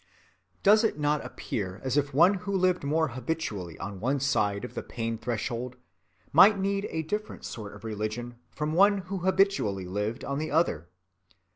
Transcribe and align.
Does 0.63 0.83
it 0.83 0.97
not 0.97 1.23
appear 1.23 1.79
as 1.83 1.95
if 1.95 2.11
one 2.11 2.33
who 2.33 2.57
lived 2.57 2.83
more 2.83 3.09
habitually 3.09 3.77
on 3.77 3.99
one 3.99 4.19
side 4.19 4.65
of 4.65 4.73
the 4.73 4.81
pain‐threshold 4.81 5.75
might 6.33 6.57
need 6.57 6.87
a 6.89 7.03
different 7.03 7.45
sort 7.45 7.75
of 7.75 7.83
religion 7.83 8.39
from 8.49 8.73
one 8.73 8.97
who 9.13 9.19
habitually 9.19 9.85
lived 9.85 10.23
on 10.25 10.39
the 10.39 10.49
other? 10.49 10.89